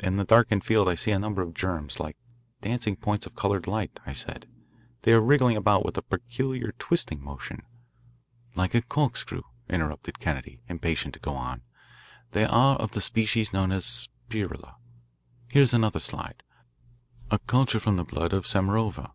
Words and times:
"In 0.00 0.16
the 0.16 0.24
darkened 0.24 0.64
field 0.64 0.88
I 0.88 0.94
see 0.94 1.10
a 1.10 1.18
number 1.18 1.42
of 1.42 1.52
germs 1.52 2.00
like 2.00 2.16
dancing 2.62 2.96
points 2.96 3.26
of 3.26 3.34
coloured 3.34 3.66
light," 3.66 4.00
I 4.06 4.14
said. 4.14 4.48
"They 5.02 5.12
are 5.12 5.20
wriggling 5.20 5.58
about 5.58 5.84
with 5.84 5.98
a 5.98 6.00
peculiar 6.00 6.72
twisting 6.78 7.22
motion." 7.22 7.60
"Like 8.54 8.74
a 8.74 8.80
corkscrew," 8.80 9.42
interrupted 9.68 10.18
Kennedy, 10.18 10.62
impatient 10.70 11.12
to 11.12 11.20
go 11.20 11.32
on. 11.34 11.60
"They 12.30 12.46
are 12.46 12.76
of 12.78 12.92
the 12.92 13.02
species 13.02 13.52
known 13.52 13.72
as 13.72 13.84
Spirilla. 14.30 14.76
Here 15.50 15.60
is 15.60 15.74
another 15.74 16.00
slide, 16.00 16.42
a 17.30 17.38
culture 17.40 17.78
from 17.78 17.96
the 17.96 18.04
blood 18.06 18.32
of 18.32 18.46
Samarova." 18.46 19.12